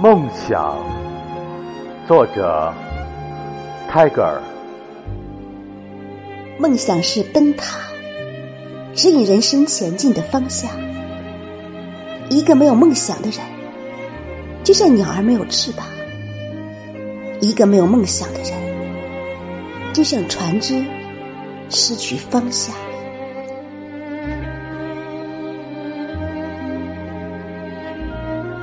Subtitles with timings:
[0.00, 0.78] 梦想，
[2.06, 2.72] 作者
[3.88, 4.40] 泰戈尔。
[6.56, 7.80] 梦想是灯塔，
[8.94, 10.70] 指引人生前进的方向。
[12.30, 13.40] 一个没有梦想的人，
[14.62, 15.84] 就像鸟儿没有翅膀；
[17.40, 18.52] 一个没有梦想的人，
[19.92, 20.80] 就像船只
[21.70, 22.72] 失去方向。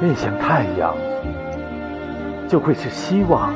[0.02, 0.94] 面向太阳，
[2.50, 3.54] 就会是希望；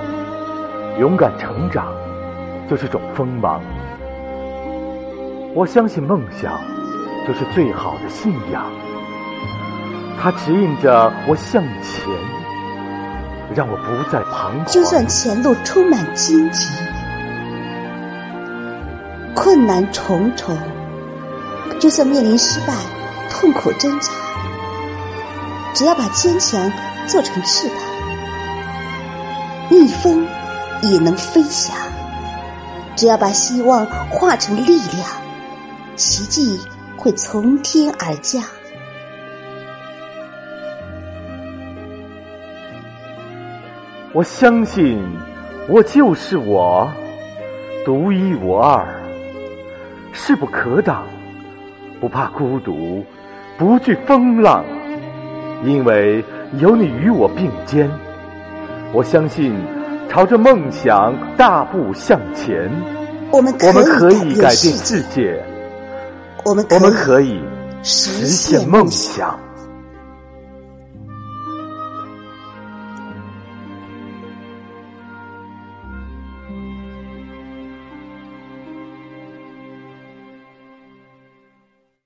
[0.99, 1.93] 勇敢成长，
[2.70, 3.61] 就是种锋芒。
[5.53, 6.53] 我相信梦想
[7.27, 8.63] 就是最好的信仰，
[10.21, 12.05] 它指引着我向前，
[13.53, 14.66] 让我不再彷徨。
[14.66, 16.69] 就算前路充满荆棘，
[19.35, 20.58] 困难重重，
[21.80, 22.73] 就算面临失败，
[23.30, 24.28] 痛苦挣扎。
[25.73, 26.72] 只要把坚强
[27.08, 27.78] 做成翅膀，
[29.70, 30.28] 逆风
[30.81, 31.73] 也能飞翔；
[32.95, 35.08] 只要把希望化成力量，
[35.95, 36.59] 奇迹
[36.98, 38.44] 会从天而降。
[44.11, 45.00] 我相信，
[45.70, 46.92] 我就是我，
[47.86, 48.86] 独一无二，
[50.11, 51.08] 势不可挡，
[52.02, 53.06] 不怕孤独，
[53.58, 54.66] 不惧风浪。
[55.63, 56.23] 因为
[56.59, 57.89] 有你与我并肩，
[58.93, 59.53] 我相信
[60.09, 62.71] 朝着梦想大步向前。
[63.31, 65.43] 我们我们可以改变世界，
[66.43, 67.39] 我们我们可以
[67.83, 69.39] 实实现梦想。